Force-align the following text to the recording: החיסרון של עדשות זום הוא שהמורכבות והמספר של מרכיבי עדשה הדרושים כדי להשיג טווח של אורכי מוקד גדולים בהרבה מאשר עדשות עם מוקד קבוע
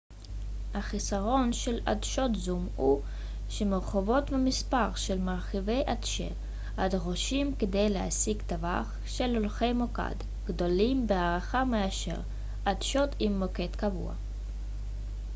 החיסרון 0.73 1.53
של 1.53 1.79
עדשות 1.85 2.35
זום 2.35 2.69
הוא 2.75 3.01
שהמורכבות 3.49 4.31
והמספר 4.31 4.95
של 4.95 5.19
מרכיבי 5.19 5.83
עדשה 5.85 6.27
הדרושים 6.77 7.55
כדי 7.55 7.89
להשיג 7.89 8.41
טווח 8.47 8.97
של 9.05 9.37
אורכי 9.37 9.73
מוקד 9.73 10.15
גדולים 10.45 11.07
בהרבה 11.07 11.63
מאשר 11.63 12.17
עדשות 12.65 13.09
עם 13.19 13.39
מוקד 13.39 13.75
קבוע 13.75 14.13